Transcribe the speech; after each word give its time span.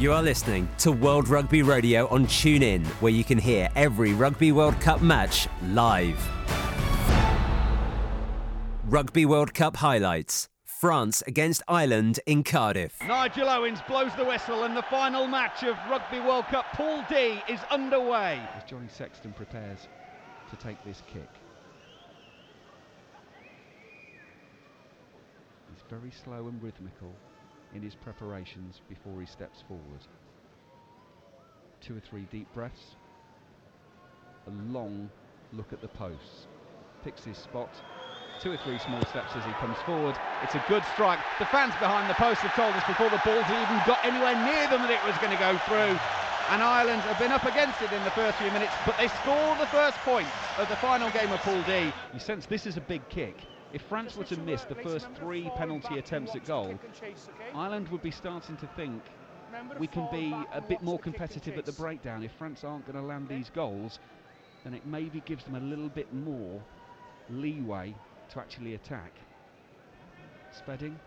You 0.00 0.14
are 0.14 0.22
listening 0.22 0.66
to 0.78 0.92
World 0.92 1.28
Rugby 1.28 1.60
Radio 1.60 2.08
on 2.08 2.24
TuneIn, 2.24 2.86
where 3.02 3.12
you 3.12 3.22
can 3.22 3.36
hear 3.36 3.68
every 3.76 4.14
Rugby 4.14 4.50
World 4.50 4.80
Cup 4.80 5.02
match 5.02 5.46
live. 5.62 6.16
Rugby 8.86 9.26
World 9.26 9.52
Cup 9.52 9.76
highlights. 9.76 10.48
France 10.64 11.22
against 11.26 11.62
Ireland 11.68 12.18
in 12.24 12.44
Cardiff. 12.44 12.96
Nigel 13.06 13.50
Owens 13.50 13.80
blows 13.86 14.10
the 14.16 14.24
whistle 14.24 14.64
and 14.64 14.74
the 14.74 14.84
final 14.84 15.26
match 15.26 15.64
of 15.64 15.76
Rugby 15.90 16.20
World 16.20 16.46
Cup 16.46 16.64
Pool 16.72 17.04
D 17.10 17.38
is 17.46 17.60
underway. 17.70 18.40
As 18.56 18.64
Johnny 18.64 18.88
Sexton 18.88 19.34
prepares 19.34 19.80
to 20.48 20.56
take 20.56 20.82
this 20.82 21.02
kick. 21.12 21.28
He's 25.70 25.84
very 25.90 26.10
slow 26.10 26.48
and 26.48 26.62
rhythmical 26.62 27.14
in 27.74 27.82
his 27.82 27.94
preparations 27.94 28.80
before 28.88 29.20
he 29.20 29.26
steps 29.26 29.62
forward. 29.66 30.02
Two 31.80 31.96
or 31.96 32.00
three 32.00 32.26
deep 32.30 32.52
breaths. 32.54 32.96
A 34.46 34.72
long 34.72 35.10
look 35.52 35.72
at 35.72 35.80
the 35.80 35.88
posts. 35.88 36.46
Picks 37.04 37.24
his 37.24 37.38
spot. 37.38 37.70
Two 38.40 38.52
or 38.52 38.56
three 38.58 38.78
small 38.78 39.04
steps 39.06 39.36
as 39.36 39.44
he 39.44 39.52
comes 39.52 39.76
forward. 39.84 40.16
It's 40.42 40.54
a 40.54 40.64
good 40.68 40.84
strike. 40.94 41.20
The 41.38 41.46
fans 41.46 41.74
behind 41.80 42.08
the 42.08 42.14
post 42.14 42.40
have 42.40 42.54
told 42.54 42.74
us 42.74 42.84
before 42.86 43.10
the 43.10 43.20
ball's 43.24 43.48
even 43.48 43.80
got 43.86 44.04
anywhere 44.04 44.34
near 44.34 44.64
them 44.68 44.80
that 44.82 44.90
it 44.90 45.04
was 45.04 45.16
going 45.20 45.32
to 45.32 45.40
go 45.40 45.56
through. 45.68 45.96
And 46.50 46.62
Ireland 46.62 47.02
have 47.02 47.18
been 47.18 47.30
up 47.30 47.44
against 47.44 47.80
it 47.80 47.92
in 47.92 48.02
the 48.02 48.10
first 48.10 48.36
few 48.38 48.50
minutes, 48.50 48.72
but 48.84 48.96
they 48.98 49.08
score 49.22 49.54
the 49.56 49.70
first 49.70 49.96
point 49.98 50.26
of 50.58 50.68
the 50.68 50.76
final 50.76 51.08
game 51.10 51.30
of 51.30 51.40
Pool 51.40 51.62
D. 51.62 51.92
You 52.12 52.18
sense 52.18 52.46
this 52.46 52.66
is 52.66 52.76
a 52.76 52.80
big 52.80 53.06
kick. 53.08 53.36
If 53.72 53.82
France 53.82 54.16
were 54.16 54.24
to 54.24 54.36
miss 54.38 54.62
the 54.64 54.74
first 54.74 55.06
three 55.16 55.50
penalty 55.56 55.98
attempts 55.98 56.34
at 56.34 56.44
goal, 56.44 56.78
Ireland 57.54 57.88
would 57.88 58.02
be 58.02 58.10
starting 58.10 58.56
to 58.56 58.66
think 58.76 59.02
we 59.78 59.86
can 59.86 60.08
be 60.10 60.34
a 60.52 60.60
bit 60.60 60.82
more 60.82 60.98
competitive 60.98 61.56
at 61.56 61.66
the 61.66 61.72
breakdown. 61.72 62.22
If 62.22 62.32
France 62.32 62.64
aren't 62.64 62.86
going 62.86 62.96
to 62.96 63.02
land 63.02 63.28
these 63.28 63.50
goals, 63.50 64.00
then 64.64 64.74
it 64.74 64.86
maybe 64.86 65.22
gives 65.24 65.44
them 65.44 65.54
a 65.54 65.60
little 65.60 65.88
bit 65.88 66.12
more 66.12 66.60
leeway 67.28 67.94
to 68.30 68.40
actually 68.40 68.74
attack. 68.74 69.12
Spedding. 70.52 70.98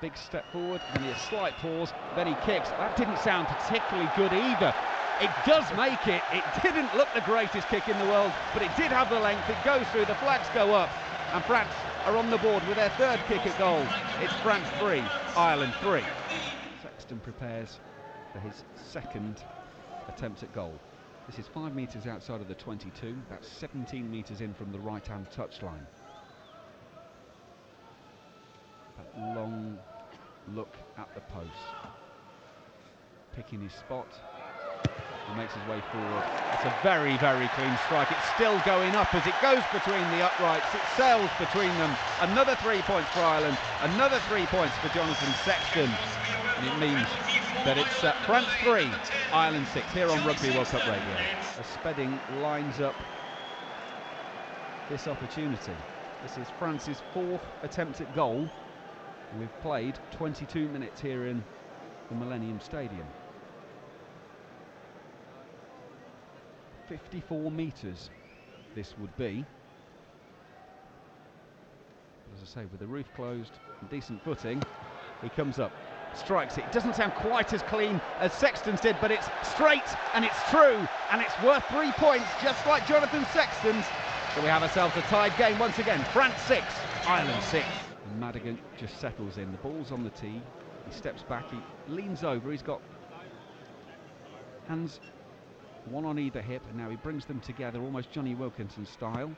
Big 0.00 0.16
step 0.16 0.50
forward, 0.52 0.80
and 0.94 1.04
a 1.04 1.18
slight 1.18 1.54
pause, 1.58 1.92
then 2.16 2.26
he 2.26 2.34
kicks. 2.44 2.68
That 2.70 2.96
didn't 2.96 3.18
sound 3.18 3.46
particularly 3.46 4.10
good 4.16 4.32
either. 4.32 4.74
It 5.20 5.30
does 5.46 5.64
make 5.76 6.06
it. 6.08 6.22
It 6.32 6.44
didn't 6.62 6.92
look 6.96 7.08
the 7.14 7.20
greatest 7.20 7.68
kick 7.68 7.88
in 7.88 7.96
the 7.98 8.04
world, 8.06 8.32
but 8.52 8.62
it 8.62 8.70
did 8.76 8.90
have 8.90 9.08
the 9.08 9.20
length. 9.20 9.48
It 9.48 9.56
goes 9.64 9.86
through, 9.88 10.06
the 10.06 10.16
flags 10.16 10.48
go 10.52 10.74
up, 10.74 10.90
and 11.34 11.44
France 11.46 11.74
are 12.04 12.16
on 12.16 12.30
the 12.30 12.38
board 12.38 12.64
with 12.68 12.76
their 12.76 12.90
third 12.90 13.18
kick 13.26 13.44
at 13.44 13.58
goal. 13.58 13.84
It's 14.20 14.32
France 14.34 14.68
3, 14.78 15.02
Ireland 15.36 15.74
3. 15.80 16.00
Sexton 16.80 17.18
prepares 17.18 17.80
for 18.32 18.38
his 18.38 18.62
second 18.76 19.42
attempt 20.06 20.44
at 20.44 20.54
goal. 20.54 20.78
This 21.26 21.40
is 21.40 21.48
five 21.48 21.74
metres 21.74 22.06
outside 22.06 22.40
of 22.40 22.46
the 22.46 22.54
22, 22.54 23.16
that's 23.28 23.48
17 23.48 24.08
metres 24.08 24.42
in 24.42 24.54
from 24.54 24.70
the 24.70 24.78
right-hand 24.78 25.26
touchline. 25.36 25.84
That 28.96 29.34
long 29.34 29.76
look 30.54 30.76
at 30.96 31.12
the 31.16 31.20
post. 31.20 31.50
Picking 33.34 33.60
his 33.60 33.72
spot, 33.72 34.06
makes 35.36 35.54
his 35.54 35.66
way 35.66 35.80
forward. 35.92 36.24
It's 36.54 36.64
a 36.64 36.74
very, 36.82 37.16
very 37.18 37.48
clean 37.54 37.76
strike. 37.86 38.10
It's 38.10 38.30
still 38.34 38.58
going 38.64 38.94
up 38.94 39.14
as 39.14 39.26
it 39.26 39.34
goes 39.42 39.62
between 39.72 40.02
the 40.14 40.24
uprights. 40.24 40.66
It 40.74 40.82
sails 40.96 41.30
between 41.38 41.72
them. 41.78 41.94
Another 42.20 42.54
three 42.56 42.80
points 42.82 43.10
for 43.10 43.20
Ireland. 43.20 43.58
Another 43.82 44.18
three 44.28 44.46
points 44.46 44.76
for 44.78 44.88
Jonathan 44.94 45.32
Sexton. 45.44 45.90
And 46.58 46.66
it 46.66 46.78
means 46.78 47.08
that 47.64 47.78
it's 47.78 48.04
uh, 48.04 48.12
France 48.26 48.48
3, 48.62 48.88
Ireland 49.32 49.66
6 49.72 49.92
here 49.92 50.08
on 50.08 50.24
Rugby 50.26 50.50
World 50.50 50.66
Cup 50.68 50.86
Radio. 50.86 51.16
As 51.58 51.66
Spedding 51.66 52.18
lines 52.40 52.80
up 52.80 52.94
this 54.88 55.08
opportunity. 55.08 55.72
This 56.22 56.38
is 56.38 56.46
France's 56.58 57.02
fourth 57.12 57.44
attempt 57.62 58.00
at 58.00 58.14
goal. 58.14 58.48
We've 59.38 59.60
played 59.60 59.98
22 60.12 60.68
minutes 60.68 61.00
here 61.00 61.26
in 61.26 61.42
the 62.08 62.14
Millennium 62.14 62.60
Stadium. 62.60 63.06
54 66.94 67.50
metres 67.50 68.08
this 68.76 68.94
would 69.00 69.16
be. 69.16 69.44
As 72.32 72.40
I 72.40 72.60
say, 72.60 72.66
with 72.66 72.78
the 72.78 72.86
roof 72.86 73.06
closed 73.16 73.50
and 73.80 73.90
decent 73.90 74.22
footing, 74.22 74.62
he 75.20 75.28
comes 75.30 75.58
up, 75.58 75.72
strikes 76.14 76.56
it. 76.56 76.64
It 76.64 76.72
doesn't 76.72 76.94
sound 76.94 77.14
quite 77.14 77.52
as 77.52 77.62
clean 77.62 78.00
as 78.20 78.32
Sexton's 78.32 78.80
did, 78.80 78.96
but 79.00 79.10
it's 79.10 79.26
straight 79.42 79.82
and 80.14 80.24
it's 80.24 80.38
true 80.50 80.86
and 81.10 81.20
it's 81.20 81.34
worth 81.42 81.64
three 81.64 81.90
points, 81.92 82.28
just 82.40 82.64
like 82.64 82.86
Jonathan 82.86 83.26
Sexton's. 83.32 83.84
So 84.36 84.40
we 84.40 84.46
have 84.46 84.62
ourselves 84.62 84.96
a 84.96 85.02
tied 85.02 85.36
game 85.36 85.58
once 85.58 85.80
again. 85.80 86.04
France 86.12 86.40
6, 86.42 86.62
Ireland 87.08 87.42
6. 87.42 87.66
And 88.08 88.20
Madigan 88.20 88.58
just 88.76 89.00
settles 89.00 89.36
in. 89.38 89.50
The 89.50 89.58
ball's 89.58 89.90
on 89.90 90.04
the 90.04 90.10
tee. 90.10 90.40
He 90.88 90.94
steps 90.94 91.24
back, 91.24 91.50
he 91.50 91.58
leans 91.92 92.22
over, 92.22 92.52
he's 92.52 92.62
got 92.62 92.80
hands 94.68 95.00
one 95.88 96.04
on 96.04 96.18
either 96.18 96.40
hip, 96.40 96.62
and 96.68 96.78
now 96.78 96.90
he 96.90 96.96
brings 96.96 97.24
them 97.24 97.40
together 97.40 97.80
almost 97.80 98.10
Jonny 98.10 98.34
Wilkinson 98.34 98.86
style. 98.86 99.30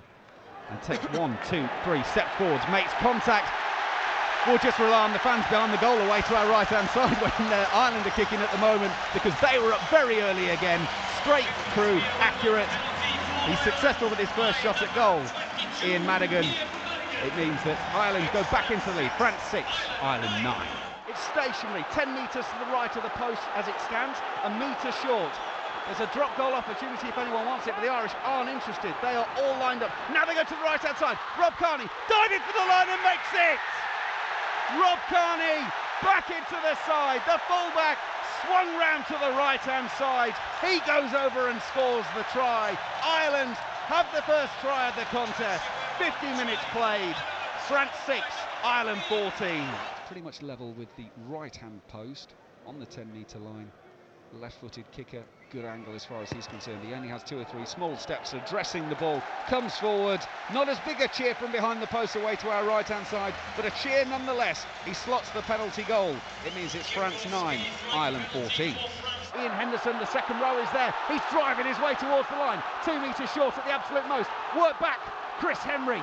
And 0.71 0.83
takes 0.83 1.05
one, 1.17 1.39
two, 1.49 1.69
three 1.85 2.03
steps 2.05 2.35
forwards, 2.39 2.65
makes 2.71 2.93
contact. 2.95 3.53
We'll 4.47 4.59
just 4.59 4.79
rely 4.79 5.05
on 5.05 5.13
the 5.13 5.19
fans 5.19 5.43
behind 5.51 5.73
the 5.73 5.83
goal 5.83 5.99
away 5.99 6.23
to 6.23 6.37
our 6.37 6.49
right 6.49 6.67
hand 6.67 6.89
side 6.91 7.15
when 7.23 7.53
uh, 7.53 7.67
Ireland 7.73 8.07
are 8.07 8.15
kicking 8.15 8.39
at 8.39 8.51
the 8.51 8.59
moment 8.59 8.93
because 9.13 9.35
they 9.43 9.59
were 9.59 9.73
up 9.73 9.83
very 9.91 10.21
early 10.23 10.51
again. 10.51 10.83
Straight 11.23 11.51
through, 11.75 11.99
accurate. 12.23 12.71
He's 13.47 13.59
successful 13.63 14.09
with 14.09 14.19
his 14.19 14.31
first 14.31 14.59
shot 14.61 14.83
at 14.83 14.91
goal. 14.95 15.23
Ian 15.85 16.07
Madigan. 16.07 16.47
It 17.25 17.35
means 17.35 17.59
that 17.65 17.79
Ireland 17.95 18.29
go 18.33 18.43
back 18.55 18.71
into 18.71 18.87
the 18.91 19.03
lead. 19.03 19.13
France 19.19 19.43
6, 19.51 19.67
Ireland 20.03 20.45
9. 20.45 20.55
It's 21.09 21.23
stationary, 21.33 21.87
10 21.91 22.15
metres 22.15 22.47
to 22.47 22.57
the 22.63 22.71
right 22.71 22.95
of 22.95 23.03
the 23.03 23.15
post 23.19 23.43
as 23.55 23.67
it 23.67 23.75
stands, 23.87 24.19
a 24.45 24.51
metre 24.51 24.93
short. 25.03 25.35
There's 25.87 26.03
a 26.03 26.11
drop 26.11 26.35
goal 26.37 26.51
opportunity 26.51 27.07
if 27.07 27.17
anyone 27.17 27.47
wants 27.47 27.71
it, 27.71 27.75
but 27.79 27.83
the 27.83 27.95
Irish 27.95 28.11
aren't 28.27 28.51
interested. 28.51 28.91
They 28.99 29.15
are 29.15 29.29
all 29.39 29.55
lined 29.63 29.87
up. 29.87 29.95
Now 30.11 30.27
they 30.27 30.35
go 30.35 30.43
to 30.43 30.57
the 30.59 30.67
right 30.67 30.83
hand 30.83 30.99
side. 30.99 31.15
Rob 31.39 31.55
Kearney 31.63 31.87
diving 32.11 32.43
for 32.43 32.55
the 32.59 32.67
line 32.67 32.91
and 32.91 32.99
makes 33.07 33.31
it. 33.31 33.59
Rob 34.83 34.99
Kearney 35.07 35.63
back 36.03 36.27
into 36.35 36.59
the 36.59 36.75
side. 36.91 37.23
The 37.31 37.39
fullback 37.47 38.03
swung 38.43 38.67
round 38.75 39.07
to 39.07 39.17
the 39.23 39.31
right 39.39 39.63
hand 39.63 39.87
side. 39.95 40.35
He 40.59 40.83
goes 40.83 41.15
over 41.15 41.55
and 41.55 41.63
scores 41.71 42.07
the 42.19 42.27
try. 42.35 42.75
Ireland 43.07 43.55
have 43.87 44.11
the 44.11 44.27
first 44.27 44.59
try 44.59 44.91
of 44.91 44.97
the 44.99 45.07
contest. 45.15 45.63
50 46.03 46.35
minutes 46.35 46.67
played. 46.75 47.15
France 47.71 47.95
6, 48.07 48.27
Ireland 48.65 49.03
14. 49.09 49.63
Pretty 50.07 50.23
much 50.23 50.43
level 50.43 50.75
with 50.75 50.91
the 50.97 51.07
right 51.29 51.55
hand 51.55 51.81
post 51.87 52.35
on 52.67 52.81
the 52.81 52.87
10 52.87 53.13
metre 53.13 53.39
line 53.39 53.71
left-footed 54.41 54.85
kicker, 54.93 55.23
good 55.57 55.65
angle 55.65 55.95
as 55.95 56.05
far 56.05 56.21
as 56.21 56.31
he's 56.31 56.47
concerned. 56.47 56.81
He 56.85 56.93
only 56.93 57.09
has 57.09 57.23
two 57.23 57.39
or 57.39 57.45
three 57.45 57.65
small 57.65 57.97
steps 57.97 58.35
addressing 58.35 58.91
the 58.91 58.95
ball, 58.97 59.23
comes 59.49 59.75
forward, 59.79 60.21
not 60.53 60.69
as 60.69 60.79
big 60.81 61.01
a 61.01 61.09
cheer 61.09 61.35
from 61.35 61.51
behind 61.51 61.81
the 61.81 61.87
post 61.87 62.15
away 62.15 62.37
to 62.37 62.51
our 62.51 62.63
right-hand 62.67 63.07
side, 63.07 63.33
but 63.57 63.65
a 63.65 63.71
cheer 63.83 64.05
nonetheless. 64.05 64.67
He 64.85 64.93
slots 64.93 65.31
the 65.31 65.41
penalty 65.43 65.85
goal. 65.85 66.15
It 66.47 66.55
means 66.55 66.75
it's 66.75 66.91
France 66.91 67.25
9, 67.31 67.61
Ireland 67.91 68.27
14. 68.35 68.77
Ian 69.41 69.51
Henderson, 69.53 69.99
the 69.99 70.07
second 70.07 70.41
row 70.41 70.61
is 70.61 70.71
there. 70.73 70.93
He's 71.09 71.25
driving 71.31 71.65
his 71.65 71.79
way 71.81 71.95
towards 71.95 72.29
the 72.29 72.37
line, 72.37 72.63
two 72.85 73.01
metres 73.01 73.33
short 73.33 73.57
at 73.57 73.65
the 73.65 73.73
absolute 73.73 74.07
most. 74.09 74.29
Work 74.59 74.79
back, 74.79 75.01
Chris 75.41 75.59
Henry 75.61 76.03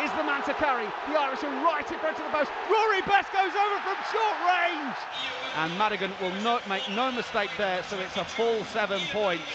is 0.00 0.10
the 0.12 0.24
man 0.24 0.42
to 0.44 0.54
carry. 0.54 0.84
The 1.08 1.18
Irish 1.18 1.42
are 1.42 1.64
right 1.64 1.86
in 1.90 1.98
front 1.98 2.18
of 2.18 2.24
the 2.24 2.30
post. 2.30 2.50
Rory 2.70 3.00
Best 3.02 3.32
goes 3.32 3.52
over 3.52 3.78
from 3.80 3.96
short 4.12 4.38
range. 4.44 4.96
And 5.56 5.76
Madigan 5.78 6.12
will 6.20 6.34
not 6.42 6.68
make 6.68 6.88
no 6.90 7.10
mistake 7.12 7.50
there, 7.56 7.82
so 7.84 7.98
it's 7.98 8.16
a 8.16 8.24
full 8.24 8.64
seven 8.66 9.00
points. 9.12 9.48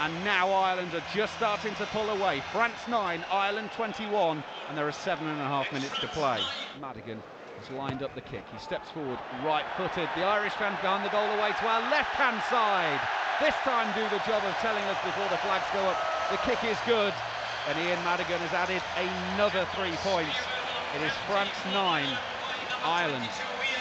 And 0.00 0.12
now 0.24 0.52
Ireland 0.52 0.94
are 0.94 1.04
just 1.14 1.34
starting 1.36 1.74
to 1.76 1.86
pull 1.86 2.10
away. 2.10 2.42
France 2.52 2.76
9, 2.88 3.24
Ireland 3.30 3.70
21, 3.74 4.44
and 4.68 4.76
there 4.76 4.86
are 4.86 4.92
seven 4.92 5.26
and 5.26 5.40
a 5.40 5.44
half 5.44 5.72
minutes 5.72 5.98
to 6.00 6.08
play. 6.08 6.40
Madigan 6.80 7.22
has 7.58 7.70
lined 7.70 8.02
up 8.02 8.14
the 8.14 8.20
kick. 8.20 8.44
He 8.52 8.58
steps 8.58 8.90
forward, 8.90 9.18
right-footed. 9.42 10.08
The 10.14 10.24
Irish 10.24 10.52
fans 10.54 10.76
behind 10.82 11.06
the 11.06 11.08
goal 11.08 11.24
away 11.24 11.48
to 11.48 11.66
our 11.66 11.80
left-hand 11.90 12.42
side. 12.50 13.00
This 13.40 13.54
time 13.64 13.88
do 13.96 14.04
the 14.12 14.22
job 14.28 14.44
of 14.44 14.54
telling 14.60 14.84
us 14.84 14.98
before 15.04 15.28
the 15.30 15.38
flags 15.38 15.64
go 15.72 15.80
up. 15.88 15.96
The 16.30 16.36
kick 16.44 16.62
is 16.64 16.76
good 16.84 17.14
and 17.66 17.74
Ian 17.78 18.02
Madigan 18.04 18.38
has 18.38 18.52
added 18.54 18.80
another 18.94 19.66
three 19.74 19.96
points. 20.06 20.38
It 20.94 21.02
is 21.02 21.10
France 21.26 21.50
9, 21.74 22.06
Ireland 22.84 23.28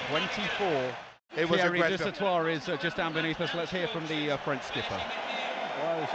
24. 0.10 0.96
It 1.38 1.48
was 1.48 1.62
Thierry 1.62 1.78
a 1.80 1.82
great 1.82 2.00
Dusautoir 2.00 2.52
is 2.52 2.68
uh, 2.68 2.78
just 2.78 2.98
down 2.98 3.14
beneath 3.14 3.40
us. 3.42 3.54
Let's 3.54 3.70
hear 3.70 3.88
from 3.88 4.08
the 4.08 4.32
uh, 4.32 4.38
French 4.38 4.64
skipper. 4.64 4.98
Well, 4.98 6.02
uh, 6.02 6.08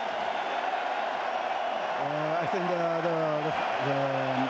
I 2.43 2.46
think 2.50 2.67
the, 2.67 2.82
the, 3.06 3.14
the, 3.46 3.55
the, 3.87 3.94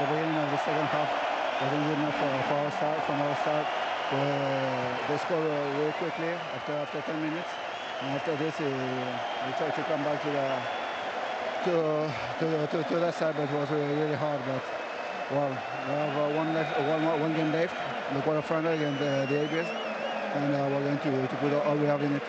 the 0.00 0.06
beginning 0.08 0.40
of 0.40 0.48
the 0.56 0.60
second 0.64 0.88
half 0.88 1.12
wasn't 1.60 1.84
good 1.92 2.00
enough 2.00 2.16
for, 2.16 2.32
for 2.48 2.56
our 2.56 2.72
start, 2.72 3.04
from 3.04 3.20
our 3.20 3.36
start. 3.44 3.66
uh, 4.16 4.96
they 5.08 5.18
scored 5.18 5.44
uh, 5.44 5.72
very 5.76 5.92
quickly 6.00 6.32
after 6.56 6.72
after 6.72 7.02
10 7.02 7.20
minutes. 7.20 7.50
And 8.00 8.16
after 8.16 8.34
this, 8.36 8.56
he, 8.56 8.64
he 8.64 9.52
tried 9.60 9.74
to 9.76 9.82
come 9.84 10.02
back 10.04 10.22
to 10.22 10.30
the 10.30 10.58
to 11.64 12.12
to 12.38 12.66
to, 12.72 12.82
to 12.84 12.96
that 13.00 13.14
side, 13.14 13.34
but 13.36 13.50
it 13.50 13.52
was 13.52 13.70
really, 13.70 13.94
really 13.94 14.16
hard. 14.16 14.40
But 14.46 14.62
well, 15.30 15.50
we 15.50 15.92
have 15.94 16.34
one 16.34 16.54
left, 16.54 16.72
one 16.80 17.20
one 17.20 17.32
game 17.34 17.52
left 17.52 17.76
the 18.14 18.20
quarterfinal 18.20 18.74
against 18.74 19.00
uh, 19.02 19.26
the 19.26 19.44
ABs, 19.44 19.68
and 20.34 20.54
uh, 20.54 20.68
we're 20.72 20.84
going 20.84 20.98
to 20.98 21.28
to 21.28 21.36
put 21.36 21.52
all 21.52 21.76
we 21.76 21.86
have 21.86 22.02
in 22.02 22.16
it. 22.16 22.22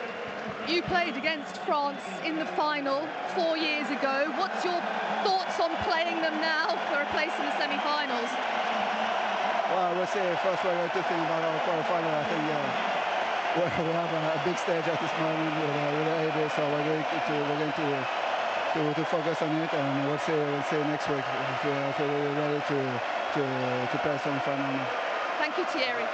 You 0.68 0.82
played 0.84 1.18
against 1.18 1.58
France 1.64 2.02
in 2.26 2.38
the 2.38 2.46
final 2.46 3.08
four 3.34 3.58
years 3.58 3.90
ago. 3.90 4.30
What's 4.38 4.64
your 4.66 4.80
thoughts 5.24 5.60
on 5.60 5.72
playing 5.88 6.22
them 6.22 6.38
now 6.42 6.76
for 6.90 7.02
a 7.02 7.10
place 7.16 7.34
in 7.40 7.46
the 7.46 7.56
semi-finals? 7.58 8.30
Well, 9.72 9.96
would 9.96 10.10
say 10.10 10.22
first 10.44 10.64
we're 10.64 10.76
going 10.76 10.92
to 10.92 11.04
think 11.08 11.22
about 11.24 11.42
our 11.42 11.60
quarterfinal. 11.66 12.14
I 12.14 12.26
think 12.28 12.44
uh, 12.52 12.92
we 13.88 13.92
have 13.96 14.12
a, 14.12 14.22
a 14.38 14.42
big 14.46 14.58
stage 14.58 14.86
at 14.86 15.00
this 15.00 15.14
moment 15.24 15.56
with, 15.56 15.72
uh, 15.72 15.90
with 15.96 16.06
the 16.06 16.16
ABs, 16.30 16.54
so 16.54 16.62
we're 16.68 16.86
going 16.86 17.04
to 17.04 17.32
we're 17.32 17.60
going 17.64 17.74
to 17.74 18.21
to, 18.74 18.94
to 18.94 19.06
focus 19.06 19.42
on 19.42 19.50
it, 19.58 19.74
and 19.74 20.08
we'll 20.08 20.20
see 20.20 20.32
we'll 20.32 20.64
see 20.64 20.78
next 20.88 21.10
week 21.10 21.20
if, 21.20 21.66
uh, 21.66 21.90
if 21.90 22.00
we're 22.00 22.36
ready 22.40 22.60
to 22.68 23.02
to 23.34 23.88
to 23.92 23.98
play 24.00 24.18
semi-final. 24.24 24.86
Thank 25.38 25.58
you, 25.58 25.66
Thierry. 25.66 26.06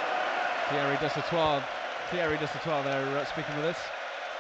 Thierry 0.69 0.97
Dusautoir, 0.97 1.63
Thierry 2.11 2.37
Dusautoir 2.37 2.83
there 2.83 3.05
uh, 3.17 3.25
speaking 3.25 3.55
with 3.57 3.65
us. 3.65 3.79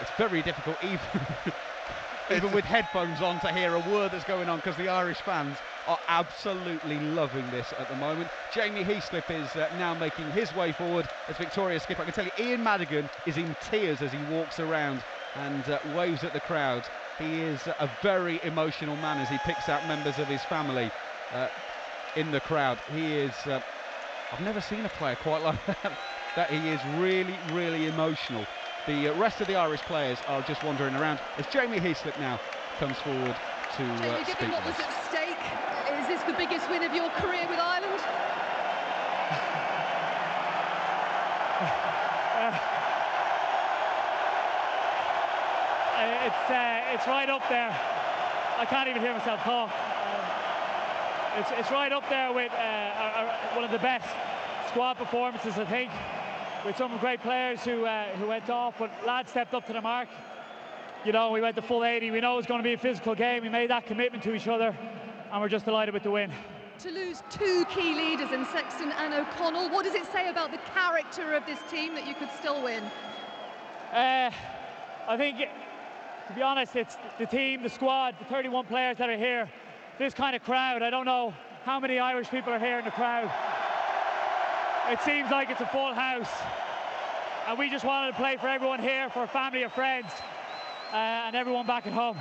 It's 0.01 0.11
very 0.17 0.41
difficult, 0.41 0.77
even 0.83 0.99
even 2.35 2.51
with 2.51 2.65
headphones 2.65 3.21
on, 3.21 3.39
to 3.41 3.53
hear 3.53 3.75
a 3.75 3.79
word 3.91 4.11
that's 4.11 4.25
going 4.25 4.49
on 4.49 4.57
because 4.57 4.75
the 4.75 4.89
Irish 4.89 5.17
fans 5.17 5.57
are 5.87 5.99
absolutely 6.07 6.99
loving 6.99 7.49
this 7.51 7.73
at 7.79 7.87
the 7.87 7.95
moment. 7.95 8.29
Jamie 8.53 8.83
Heaslip 8.83 9.29
is 9.29 9.55
uh, 9.55 9.69
now 9.77 9.93
making 9.93 10.29
his 10.31 10.53
way 10.55 10.71
forward 10.71 11.07
as 11.29 11.37
Victoria 11.37 11.79
skipper. 11.79 12.01
I 12.01 12.05
can 12.05 12.13
tell 12.13 12.25
you, 12.25 12.31
Ian 12.39 12.63
Madigan 12.63 13.09
is 13.25 13.37
in 13.37 13.55
tears 13.69 14.01
as 14.01 14.11
he 14.11 14.19
walks 14.29 14.59
around 14.59 15.03
and 15.35 15.69
uh, 15.69 15.79
waves 15.95 16.23
at 16.23 16.33
the 16.33 16.41
crowd. 16.41 16.83
He 17.19 17.41
is 17.41 17.65
a 17.67 17.89
very 18.03 18.39
emotional 18.43 18.95
man 18.97 19.19
as 19.19 19.29
he 19.29 19.37
picks 19.39 19.69
out 19.69 19.87
members 19.87 20.19
of 20.19 20.27
his 20.27 20.43
family 20.43 20.91
uh, 21.33 21.47
in 22.15 22.31
the 22.31 22.39
crowd. 22.39 22.77
He 22.93 23.15
is. 23.15 23.33
Uh, 23.47 23.61
I've 24.31 24.41
never 24.41 24.61
seen 24.61 24.85
a 24.85 24.89
player 24.89 25.15
quite 25.15 25.41
like 25.41 25.65
that. 25.65 25.97
That 26.35 26.49
he 26.51 26.69
is 26.69 26.79
really, 26.99 27.35
really 27.51 27.87
emotional. 27.87 28.45
The 28.85 29.09
uh, 29.09 29.15
rest 29.15 29.41
of 29.41 29.47
the 29.47 29.55
Irish 29.55 29.81
players 29.81 30.19
are 30.27 30.41
just 30.43 30.63
wandering 30.63 30.93
around 30.95 31.19
as 31.37 31.47
Jamie 31.47 31.79
Heaslip 31.79 32.19
now 32.19 32.39
comes 32.77 32.97
forward 32.99 33.35
to 33.77 33.83
uh, 33.83 33.97
Jamie, 33.97 34.23
given 34.25 34.51
what 34.51 34.63
was 34.63 34.79
at 34.79 34.93
stake, 35.09 35.37
is 35.99 36.07
this 36.07 36.21
the 36.23 36.33
biggest 36.33 36.69
win 36.69 36.83
of 36.83 36.93
your 36.93 37.09
career 37.09 37.47
with 37.49 37.59
Ireland? 37.59 37.99
Uh, 45.97 46.16
it's 46.27 46.49
uh, 46.49 46.93
it's 46.93 47.07
right 47.07 47.29
up 47.29 47.47
there. 47.49 47.69
I 48.57 48.65
can't 48.65 48.89
even 48.89 49.01
hear 49.01 49.13
myself 49.13 49.39
talk. 49.41 49.69
Um, 49.71 51.39
it's 51.39 51.51
it's 51.59 51.71
right 51.71 51.91
up 51.91 52.07
there 52.09 52.33
with 52.33 52.51
uh, 52.51 52.55
our, 52.55 53.11
our- 53.25 53.55
one 53.55 53.63
of 53.63 53.71
the 53.71 53.79
best 53.79 54.07
squad 54.69 54.95
performances, 54.95 55.57
I 55.57 55.65
think, 55.65 55.89
with 56.65 56.75
some 56.77 56.97
great 56.97 57.21
players 57.21 57.61
who 57.63 57.85
uh, 57.85 58.05
who 58.17 58.27
went 58.27 58.49
off, 58.49 58.75
but 58.79 58.91
lads 59.05 59.29
stepped 59.31 59.53
up 59.53 59.65
to 59.67 59.73
the 59.73 59.81
mark. 59.81 60.09
You 61.05 61.13
know, 61.13 61.31
we 61.31 61.39
went 61.41 61.55
the 61.55 61.61
full 61.61 61.85
80. 61.85 62.11
We 62.11 62.19
know 62.19 62.33
it 62.33 62.37
was 62.37 62.45
going 62.47 62.59
to 62.59 62.63
be 62.63 62.73
a 62.73 62.77
physical 62.77 63.15
game. 63.15 63.43
We 63.43 63.49
made 63.49 63.69
that 63.69 63.85
commitment 63.85 64.23
to 64.23 64.33
each 64.33 64.47
other, 64.47 64.75
and 65.31 65.41
we're 65.41 65.47
just 65.47 65.63
delighted 65.65 65.93
with 65.93 66.03
the 66.03 66.11
win. 66.11 66.31
To 66.79 66.91
lose 66.91 67.23
two 67.29 67.65
key 67.73 67.95
leaders 67.95 68.31
in 68.33 68.45
Sexton 68.47 68.91
and 68.91 69.13
O'Connell, 69.13 69.69
what 69.69 69.85
does 69.85 69.95
it 69.95 70.05
say 70.11 70.27
about 70.29 70.51
the 70.51 70.59
character 70.75 71.33
of 71.33 71.45
this 71.45 71.59
team 71.71 71.95
that 71.95 72.05
you 72.05 72.13
could 72.15 72.29
still 72.39 72.61
win? 72.61 72.83
Uh, 73.93 74.31
I 75.07 75.15
think, 75.17 75.37
to 76.27 76.33
be 76.33 76.41
honest, 76.41 76.75
it's 76.75 76.97
the 77.19 77.25
team, 77.25 77.63
the 77.63 77.69
squad, 77.69 78.15
the 78.19 78.25
31 78.25 78.65
players 78.65 78.97
that 78.97 79.09
are 79.09 79.17
here. 79.17 79.49
This 79.97 80.13
kind 80.13 80.35
of 80.35 80.43
crowd, 80.43 80.83
I 80.83 80.89
don't 80.89 81.05
know 81.05 81.33
how 81.63 81.79
many 81.79 81.99
Irish 81.99 82.29
people 82.29 82.53
are 82.53 82.59
here 82.59 82.79
in 82.79 82.85
the 82.85 82.91
crowd. 82.91 83.31
It 84.89 85.01
seems 85.01 85.31
like 85.31 85.49
it's 85.49 85.61
a 85.61 85.65
full 85.65 85.93
house. 85.93 86.29
And 87.47 87.57
we 87.57 87.69
just 87.69 87.85
wanted 87.85 88.11
to 88.11 88.17
play 88.17 88.37
for 88.37 88.47
everyone 88.47 88.79
here, 88.79 89.09
for 89.09 89.25
family 89.27 89.63
and 89.63 89.71
friends, 89.71 90.11
uh, 90.91 90.95
and 90.95 91.35
everyone 91.35 91.65
back 91.65 91.87
at 91.87 91.93
home. 91.93 92.17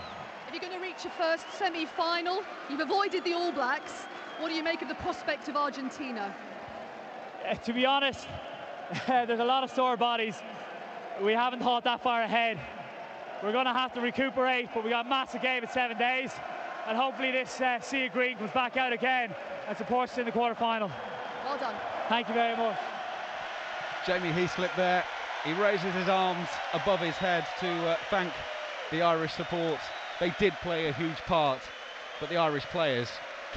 If 0.46 0.54
you're 0.54 0.60
going 0.60 0.80
to 0.80 0.84
reach 0.84 1.04
your 1.04 1.12
first 1.12 1.44
semi-final, 1.58 2.42
you've 2.70 2.80
avoided 2.80 3.24
the 3.24 3.32
All 3.32 3.50
Blacks. 3.50 4.06
What 4.38 4.48
do 4.48 4.54
you 4.54 4.62
make 4.62 4.82
of 4.82 4.88
the 4.88 4.94
prospect 4.96 5.48
of 5.48 5.56
Argentina? 5.56 6.34
Uh, 7.48 7.54
to 7.54 7.72
be 7.72 7.84
honest, 7.84 8.28
there's 9.06 9.40
a 9.40 9.44
lot 9.44 9.64
of 9.64 9.70
sore 9.70 9.96
bodies. 9.96 10.36
We 11.20 11.32
haven't 11.32 11.60
thought 11.60 11.82
that 11.84 12.02
far 12.02 12.22
ahead. 12.22 12.58
We're 13.42 13.52
going 13.52 13.66
to 13.66 13.72
have 13.72 13.92
to 13.94 14.00
recuperate, 14.00 14.70
but 14.74 14.82
we 14.82 14.90
got 14.90 15.06
a 15.06 15.08
massive 15.08 15.42
game 15.42 15.62
in 15.62 15.68
seven 15.68 15.98
days. 15.98 16.32
And 16.88 16.96
hopefully 16.96 17.32
this 17.32 17.60
uh, 17.60 17.80
Sea 17.80 18.06
of 18.06 18.12
Green 18.12 18.36
comes 18.38 18.52
back 18.52 18.76
out 18.76 18.92
again 18.92 19.34
and 19.68 19.76
supports 19.76 20.12
us 20.12 20.18
in 20.18 20.24
the 20.24 20.32
quarter-final. 20.32 20.90
Well 21.44 21.58
done. 21.58 21.74
Thank 22.08 22.28
you 22.28 22.34
very 22.34 22.56
much. 22.56 22.78
Jamie 24.06 24.30
Heaslip 24.30 24.74
there. 24.76 25.04
He 25.44 25.52
raises 25.52 25.92
his 25.94 26.08
arms 26.08 26.48
above 26.72 27.00
his 27.00 27.16
head 27.16 27.46
to 27.60 27.88
uh, 27.88 27.96
thank 28.10 28.32
the 28.90 29.02
Irish 29.02 29.32
support. 29.34 29.78
They 30.18 30.32
did 30.38 30.54
play 30.62 30.88
a 30.88 30.92
huge 30.92 31.18
part, 31.26 31.60
but 32.20 32.28
the 32.28 32.36
Irish 32.36 32.64
players 32.64 33.08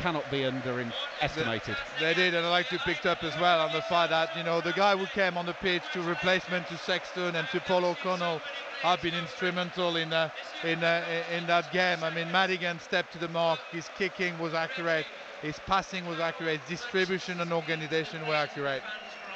cannot 0.01 0.29
be 0.31 0.45
underestimated. 0.45 1.75
They 1.99 2.13
did, 2.13 2.33
and 2.33 2.45
I 2.45 2.49
like 2.49 2.69
to 2.69 2.79
picked 2.79 3.05
up 3.05 3.23
as 3.23 3.37
well 3.39 3.59
on 3.59 3.71
the 3.73 3.81
fact 3.83 4.09
that 4.11 4.35
you 4.35 4.43
know 4.43 4.61
the 4.61 4.73
guy 4.73 4.95
who 4.97 5.05
came 5.07 5.37
on 5.37 5.45
the 5.45 5.53
pitch 5.53 5.83
to 5.93 6.01
replacement 6.01 6.67
to 6.67 6.77
Sexton 6.77 7.35
and 7.35 7.47
to 7.49 7.59
Paul 7.61 7.85
O'Connell 7.85 8.41
have 8.81 9.01
been 9.01 9.13
instrumental 9.13 9.97
in 9.97 10.13
uh, 10.13 10.29
in 10.63 10.83
uh, 10.83 11.05
in 11.31 11.45
that 11.47 11.71
game. 11.71 12.03
I 12.03 12.09
mean, 12.09 12.31
Madigan 12.31 12.79
stepped 12.79 13.13
to 13.13 13.19
the 13.19 13.27
mark. 13.27 13.59
His 13.71 13.89
kicking 13.97 14.37
was 14.39 14.53
accurate. 14.53 15.05
His 15.41 15.59
passing 15.65 16.05
was 16.05 16.19
accurate. 16.19 16.61
Distribution 16.67 17.39
and 17.41 17.51
organisation 17.53 18.25
were 18.27 18.35
accurate. 18.35 18.81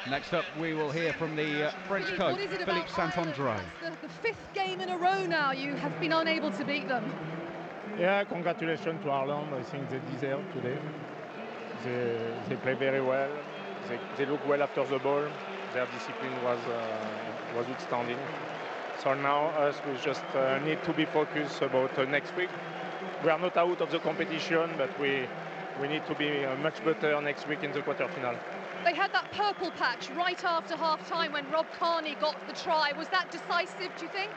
Next 0.10 0.34
up, 0.34 0.44
we 0.60 0.74
will 0.74 0.92
hear 0.92 1.14
from 1.14 1.36
the 1.36 1.70
uh, 1.70 1.72
French 1.88 2.08
coach, 2.08 2.34
what 2.34 2.40
is 2.40 2.52
it 2.52 2.66
Philippe 2.66 2.90
about 2.94 3.14
Saint-Andre. 3.14 3.58
The, 3.82 3.92
the 4.06 4.14
fifth 4.22 4.54
game 4.54 4.82
in 4.82 4.90
a 4.90 4.98
row 4.98 5.26
now 5.26 5.54
you 5.54 5.76
have 5.76 5.98
been 6.02 6.12
unable 6.12 6.52
to 6.52 6.66
beat 6.66 6.90
them. 6.90 7.10
Yeah, 8.00 8.24
congratulations 8.24 9.04
to 9.04 9.10
Ireland. 9.12 9.54
I 9.54 9.62
think 9.62 9.90
they 9.92 10.00
deserve 10.12 10.42
today. 10.54 10.78
They, 11.84 12.18
they 12.50 12.56
play 12.56 12.74
very 12.74 13.02
well. 13.02 13.30
They, 13.88 14.00
they 14.18 14.26
look 14.30 14.48
well 14.48 14.64
after 14.64 14.84
the 14.86 14.98
ball. 14.98 15.26
Their 15.74 15.86
discipline 15.88 16.34
was 16.44 16.60
uh, 16.68 17.56
was 17.56 17.68
outstanding. 17.68 18.18
So 19.04 19.14
now 19.14 19.48
us 19.66 19.76
we 19.88 19.96
just 19.98 20.24
uh, 20.36 20.58
need 20.66 20.84
to 20.84 20.94
be 20.94 21.06
focused 21.06 21.62
about 21.62 21.98
uh, 22.00 22.06
next 22.06 22.36
week. 22.36 22.50
We 23.24 23.30
are 23.30 23.38
not 23.40 23.58
out 23.58 23.80
of 23.82 23.92
the 23.92 24.00
competition, 24.00 24.72
but 24.76 24.90
we 25.00 25.28
we 25.80 25.88
need 25.88 26.06
to 26.08 26.16
be 26.16 26.46
uh, 26.46 26.56
much 26.58 26.84
better 26.84 27.22
next 27.22 27.48
week 27.48 27.64
in 27.64 27.74
the 27.74 27.82
quarterfinal. 27.82 28.38
They 28.84 28.96
had 28.96 29.14
that 29.14 29.32
purple 29.32 29.72
patch 29.72 30.10
right 30.18 30.44
after 30.44 30.76
half 30.76 31.08
time 31.08 31.32
when 31.34 31.50
Rob 31.52 31.68
Kearney 31.80 32.16
got 32.20 32.36
the 32.48 32.54
try. 32.54 32.92
Was 32.98 33.10
that 33.10 33.30
decisive, 33.30 33.92
do 33.98 34.06
you 34.06 34.12
think? 34.12 34.32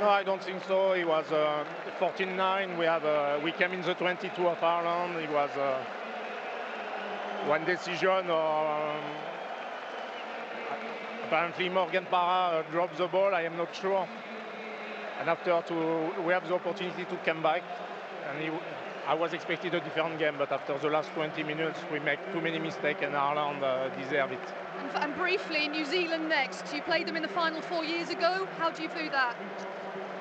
No, 0.00 0.08
I 0.08 0.24
don't 0.24 0.42
think 0.42 0.62
so. 0.66 0.92
It 0.92 1.06
was 1.06 1.30
uh, 1.30 1.64
14-9. 2.00 2.76
We 2.76 2.84
have 2.84 3.04
uh, 3.04 3.38
we 3.42 3.52
came 3.52 3.72
in 3.72 3.82
the 3.82 3.94
22 3.94 4.48
of 4.48 4.62
Ireland. 4.62 5.16
It 5.22 5.30
was 5.30 5.50
uh, 5.50 5.78
one 7.46 7.64
decision. 7.64 8.28
Or, 8.28 8.66
um, 8.66 9.04
apparently 11.24 11.68
Morgan 11.68 12.06
Parra 12.10 12.58
uh, 12.58 12.70
dropped 12.72 12.98
the 12.98 13.06
ball. 13.06 13.34
I 13.34 13.42
am 13.42 13.56
not 13.56 13.74
sure. 13.74 14.08
And 15.20 15.30
after 15.30 15.62
to 15.68 16.22
we 16.26 16.32
have 16.32 16.48
the 16.48 16.54
opportunity 16.54 17.04
to 17.04 17.16
come 17.24 17.42
back. 17.42 17.62
And 18.28 18.42
he, 18.42 18.50
I 19.06 19.14
was 19.14 19.32
expecting 19.32 19.74
a 19.74 19.80
different 19.80 20.18
game, 20.18 20.34
but 20.38 20.50
after 20.50 20.76
the 20.78 20.88
last 20.88 21.10
20 21.10 21.42
minutes, 21.44 21.78
we 21.92 22.00
make 22.00 22.18
too 22.32 22.40
many 22.40 22.58
mistakes, 22.58 23.00
and 23.02 23.14
Ireland 23.14 23.62
uh, 23.62 23.90
deserve 23.90 24.32
it. 24.32 24.40
And, 24.78 25.04
and 25.04 25.14
briefly, 25.14 25.68
New 25.68 25.84
Zealand 25.84 26.28
next. 26.28 26.74
You 26.74 26.80
played 26.82 27.06
them 27.06 27.16
in 27.16 27.22
the 27.22 27.28
final 27.28 27.60
four 27.60 27.84
years 27.84 28.08
ago. 28.08 28.48
How 28.58 28.70
do 28.70 28.82
you 28.82 28.88
view 28.88 29.10
that? 29.10 29.36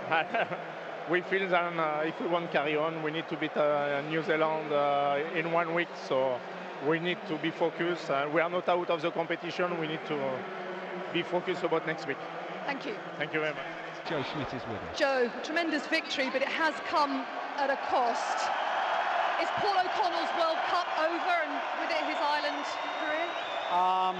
we 1.09 1.21
feel 1.21 1.47
that 1.49 1.73
uh, 1.77 2.01
if 2.05 2.19
we 2.19 2.27
want 2.27 2.51
to 2.51 2.57
carry 2.57 2.75
on, 2.75 3.03
we 3.03 3.11
need 3.11 3.27
to 3.29 3.37
beat 3.37 3.55
uh, 3.55 4.01
New 4.09 4.23
Zealand 4.23 4.71
uh, 4.71 5.19
in 5.35 5.51
one 5.51 5.73
week. 5.73 5.89
So 6.07 6.39
we 6.87 6.99
need 6.99 7.17
to 7.27 7.37
be 7.37 7.51
focused. 7.51 8.09
Uh, 8.09 8.27
we 8.33 8.41
are 8.41 8.49
not 8.49 8.67
out 8.69 8.89
of 8.89 9.01
the 9.01 9.11
competition. 9.11 9.79
We 9.79 9.87
need 9.87 10.05
to 10.07 10.19
be 11.13 11.23
focused 11.23 11.63
about 11.63 11.87
next 11.87 12.07
week. 12.07 12.17
Thank 12.65 12.85
you. 12.85 12.95
Thank 13.17 13.33
you 13.33 13.39
very 13.39 13.53
much. 13.53 13.63
Joe 14.09 14.23
Schmidt 14.31 14.47
is 14.47 14.61
with 14.67 14.81
us. 14.91 14.99
Joe, 14.99 15.31
tremendous 15.43 15.87
victory, 15.87 16.29
but 16.31 16.41
it 16.41 16.49
has 16.49 16.73
come 16.89 17.25
at 17.57 17.69
a 17.69 17.77
cost. 17.87 18.49
Is 19.41 19.49
Paul 19.57 19.75
O'Connell's 19.79 20.31
World 20.37 20.57
Cup 20.67 20.87
over 20.99 21.35
and 21.43 21.53
with 21.79 21.91
it 21.91 22.03
his 22.05 22.17
Ireland 22.19 22.65
career? 22.99 23.27
Um, 23.71 24.17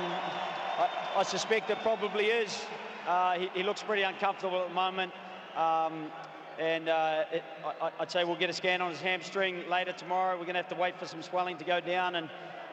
I, 0.79 0.89
I 1.17 1.23
suspect 1.23 1.69
it 1.69 1.79
probably 1.81 2.27
is. 2.27 2.65
Uh, 3.07 3.33
he, 3.33 3.49
he 3.53 3.63
looks 3.63 3.83
pretty 3.83 4.03
uncomfortable 4.03 4.61
at 4.61 4.69
the 4.69 4.73
moment. 4.73 5.11
Um, 5.55 6.11
and 6.59 6.89
uh, 6.89 7.25
it, 7.31 7.43
I, 7.81 7.91
I'd 7.99 8.11
say 8.11 8.23
we'll 8.23 8.35
get 8.35 8.49
a 8.49 8.53
scan 8.53 8.81
on 8.81 8.91
his 8.91 9.01
hamstring 9.01 9.67
later 9.69 9.91
tomorrow. 9.91 10.33
We're 10.35 10.45
going 10.45 10.55
to 10.55 10.61
have 10.61 10.69
to 10.69 10.75
wait 10.75 10.97
for 10.97 11.05
some 11.05 11.21
swelling 11.21 11.57
to 11.57 11.63
go 11.63 11.79
down 11.79 12.15
and, 12.15 12.29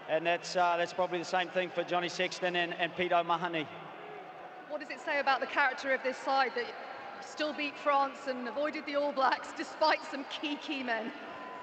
and 0.08 0.26
that's 0.26 0.56
uh, 0.56 0.76
that's 0.76 0.92
probably 0.92 1.18
the 1.18 1.24
same 1.24 1.48
thing 1.48 1.70
for 1.70 1.84
Johnny 1.84 2.08
Sexton 2.08 2.56
and, 2.56 2.74
and 2.74 2.94
Pete 2.96 3.12
O'Mahony. 3.12 3.66
What 4.68 4.80
does 4.80 4.90
it 4.90 5.00
say 5.00 5.20
about 5.20 5.40
the 5.40 5.46
character 5.46 5.94
of 5.94 6.02
this 6.02 6.16
side 6.16 6.52
that 6.56 6.66
still 7.24 7.52
beat 7.52 7.76
France 7.78 8.18
and 8.26 8.48
avoided 8.48 8.86
the 8.86 8.96
All 8.96 9.12
Blacks 9.12 9.48
despite 9.56 9.98
some 10.10 10.24
key 10.30 10.56
key 10.56 10.82
men? 10.82 11.12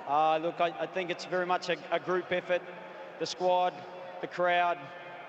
Uh, 0.08 0.38
look, 0.38 0.62
I, 0.62 0.74
I, 0.80 0.86
think 0.86 1.10
it's 1.10 1.26
very 1.26 1.46
much 1.46 1.70
a, 1.70 1.76
a, 1.92 2.00
group 2.00 2.32
effort. 2.32 2.62
The 3.20 3.26
squad, 3.26 3.74
the 4.22 4.28
crowd, 4.28 4.78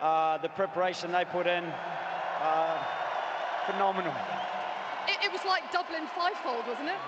uh, 0.01 0.39
the 0.39 0.49
preparation 0.51 1.11
they 1.11 1.25
put 1.25 1.49
in, 1.49 1.65
uh, 2.41 2.85
phenomenal. 3.67 4.15
It, 5.09 5.25
it, 5.25 5.33
was 5.33 5.41
like 5.47 5.73
Dublin 5.73 6.07
fivefold, 6.15 6.67
wasn't 6.69 6.91
it? 6.91 7.01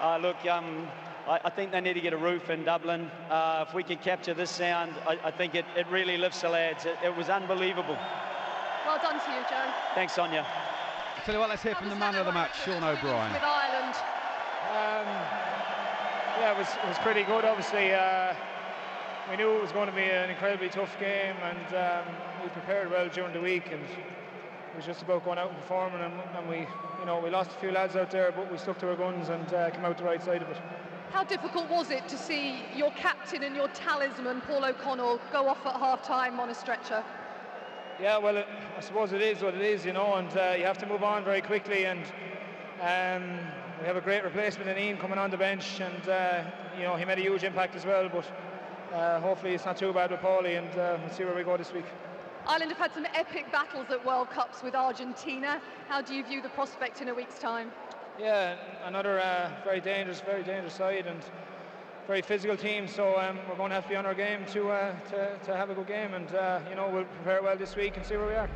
Uh, 0.00 0.18
look, 0.18 0.36
um, 0.46 0.86
I, 1.26 1.40
I, 1.44 1.50
think 1.50 1.72
they 1.72 1.80
need 1.80 1.94
to 1.94 2.00
get 2.00 2.12
a 2.12 2.16
roof 2.16 2.48
in 2.48 2.64
Dublin. 2.64 3.10
Uh, 3.28 3.64
if 3.66 3.74
we 3.74 3.82
can 3.82 3.98
capture 3.98 4.34
this 4.34 4.50
sound, 4.50 4.94
I, 5.06 5.18
I 5.24 5.30
think 5.32 5.56
it, 5.56 5.64
it, 5.76 5.86
really 5.88 6.16
lifts 6.16 6.42
the 6.42 6.48
lads. 6.48 6.86
It, 6.86 6.96
it, 7.04 7.14
was 7.14 7.28
unbelievable. 7.28 7.98
Well 8.86 8.98
done 9.02 9.18
to 9.18 9.30
you, 9.32 9.42
Joe. 9.50 9.66
Thanks, 9.96 10.14
Sonia. 10.14 10.46
I 10.46 11.20
tell 11.24 11.34
you 11.34 11.40
what, 11.40 11.50
let's 11.50 11.62
hear 11.62 11.74
from 11.74 11.88
the 11.88 11.96
man 11.96 12.14
of 12.14 12.24
the 12.24 12.32
match, 12.32 12.52
Sean 12.64 12.84
O'Brien. 12.84 13.32
With 13.32 13.42
Ireland. 13.42 13.96
Um, 14.70 15.06
yeah, 16.38 16.54
it 16.54 16.58
was, 16.58 16.68
it 16.68 16.88
was 16.88 16.98
pretty 16.98 17.24
good. 17.24 17.44
Obviously, 17.44 17.92
uh, 17.92 18.32
we 19.28 19.36
knew 19.36 19.56
it 19.56 19.60
was 19.60 19.72
going 19.72 19.88
to 19.88 19.94
be 19.94 20.04
an 20.04 20.30
incredibly 20.30 20.68
tough 20.68 20.98
game, 21.00 21.36
and 21.42 21.74
um, 21.74 22.14
we 22.42 22.48
prepared 22.50 22.90
well 22.90 23.08
during 23.08 23.32
the 23.32 23.40
week, 23.40 23.66
and 23.72 23.82
it 23.82 24.19
was 24.76 24.86
just 24.86 25.02
about 25.02 25.24
going 25.24 25.38
out 25.38 25.50
and 25.50 25.58
performing. 25.58 26.00
And, 26.00 26.14
and, 26.36 26.48
we, 26.48 26.66
you 26.98 27.06
know, 27.06 27.20
we 27.20 27.30
lost 27.30 27.50
a 27.50 27.60
few 27.60 27.70
lads 27.70 27.96
out 27.96 28.10
there, 28.10 28.32
but 28.32 28.50
we 28.50 28.58
stuck 28.58 28.78
to 28.80 28.90
our 28.90 28.96
guns 28.96 29.28
and 29.28 29.52
uh, 29.52 29.70
came 29.70 29.84
out 29.84 29.98
the 29.98 30.04
right 30.04 30.22
side 30.22 30.42
of 30.42 30.48
it. 30.48 30.56
How 31.10 31.24
difficult 31.24 31.68
was 31.68 31.90
it 31.90 32.06
to 32.08 32.16
see 32.16 32.62
your 32.74 32.92
captain 32.92 33.42
and 33.42 33.56
your 33.56 33.68
talisman, 33.68 34.40
Paul 34.42 34.64
O'Connell, 34.64 35.20
go 35.32 35.48
off 35.48 35.66
at 35.66 35.74
half 35.74 36.02
time 36.02 36.38
on 36.38 36.50
a 36.50 36.54
stretcher? 36.54 37.04
Yeah, 38.00 38.16
well, 38.18 38.36
it, 38.36 38.46
I 38.76 38.80
suppose 38.80 39.12
it 39.12 39.20
is 39.20 39.42
what 39.42 39.54
it 39.54 39.60
is, 39.60 39.84
you 39.84 39.92
know, 39.92 40.14
and 40.14 40.34
uh, 40.36 40.54
you 40.56 40.64
have 40.64 40.78
to 40.78 40.86
move 40.86 41.02
on 41.02 41.24
very 41.24 41.42
quickly. 41.42 41.84
And 41.84 42.04
um, 42.80 43.38
we 43.80 43.86
have 43.86 43.96
a 43.96 44.00
great 44.00 44.24
replacement 44.24 44.70
in 44.70 44.78
Ian 44.78 44.98
coming 44.98 45.18
on 45.18 45.30
the 45.30 45.36
bench, 45.36 45.80
and 45.80 46.08
uh, 46.08 46.44
you 46.76 46.84
know 46.84 46.96
he 46.96 47.04
made 47.04 47.18
a 47.18 47.22
huge 47.22 47.44
impact 47.44 47.74
as 47.74 47.84
well. 47.84 48.08
But 48.08 48.96
uh, 48.96 49.20
hopefully 49.20 49.54
it's 49.54 49.64
not 49.64 49.76
too 49.76 49.92
bad 49.92 50.10
with 50.10 50.20
Paulie, 50.20 50.58
and 50.58 50.78
uh, 50.78 50.98
we'll 51.00 51.12
see 51.14 51.24
where 51.24 51.34
we 51.34 51.42
go 51.42 51.56
this 51.56 51.72
week. 51.72 51.86
Ireland 52.50 52.72
have 52.72 52.80
had 52.80 52.94
some 52.94 53.06
epic 53.14 53.52
battles 53.52 53.86
at 53.90 54.04
World 54.04 54.28
Cups 54.30 54.64
with 54.64 54.74
Argentina. 54.74 55.60
How 55.88 56.02
do 56.02 56.16
you 56.16 56.24
view 56.24 56.42
the 56.42 56.48
prospect 56.48 57.00
in 57.00 57.08
a 57.08 57.14
week's 57.14 57.38
time? 57.38 57.70
Yeah, 58.18 58.56
another 58.86 59.20
uh, 59.20 59.52
very 59.62 59.80
dangerous, 59.80 60.20
very 60.20 60.42
dangerous 60.42 60.74
side, 60.74 61.06
and 61.06 61.20
very 62.08 62.22
physical 62.22 62.56
team. 62.56 62.88
So 62.88 63.16
um, 63.20 63.38
we're 63.48 63.54
going 63.54 63.68
to 63.68 63.76
have 63.76 63.84
to 63.84 63.90
be 63.90 63.94
on 63.94 64.04
our 64.04 64.16
game 64.16 64.44
to 64.46 64.68
uh, 64.68 64.98
to, 65.10 65.38
to 65.44 65.56
have 65.56 65.70
a 65.70 65.74
good 65.74 65.86
game, 65.86 66.12
and 66.12 66.34
uh, 66.34 66.58
you 66.68 66.74
know 66.74 66.90
we'll 66.92 67.04
prepare 67.04 67.40
well 67.40 67.56
this 67.56 67.76
week 67.76 67.96
and 67.96 68.04
see 68.04 68.16
where 68.16 68.26
we 68.26 68.34
are. 68.34 68.50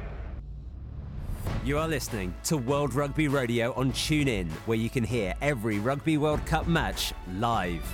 You 1.65 1.79
are 1.79 1.87
listening 1.87 2.35
to 2.45 2.57
World 2.57 2.95
Rugby 2.95 3.29
Radio 3.29 3.75
on 3.75 3.93
TuneIn, 3.93 4.51
where 4.67 4.77
you 4.77 4.91
can 4.91 5.05
hear 5.05 5.35
every 5.41 5.79
Rugby 5.79 6.19
World 6.19 6.45
Cup 6.47 6.67
match 6.67 7.13
live. 7.37 7.85